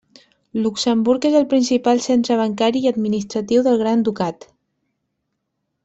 Luxemburg 0.61 1.27
és 1.29 1.35
el 1.41 1.45
principal 1.51 2.01
centre 2.07 2.37
bancari 2.41 2.81
i 2.87 2.91
administratiu 2.95 3.67
del 3.69 3.79
Gran 3.85 4.03
Ducat. 4.09 4.49